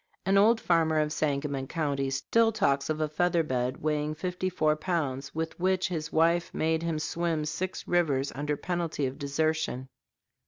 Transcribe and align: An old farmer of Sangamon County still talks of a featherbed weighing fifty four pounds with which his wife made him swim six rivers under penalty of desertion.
An 0.25 0.35
old 0.35 0.59
farmer 0.59 0.97
of 0.97 1.13
Sangamon 1.13 1.67
County 1.67 2.09
still 2.09 2.51
talks 2.51 2.89
of 2.89 2.99
a 2.99 3.07
featherbed 3.07 3.77
weighing 3.77 4.15
fifty 4.15 4.49
four 4.49 4.75
pounds 4.75 5.35
with 5.35 5.59
which 5.59 5.89
his 5.89 6.11
wife 6.11 6.51
made 6.55 6.81
him 6.81 6.97
swim 6.97 7.45
six 7.45 7.87
rivers 7.87 8.31
under 8.33 8.57
penalty 8.57 9.05
of 9.05 9.19
desertion. 9.19 9.89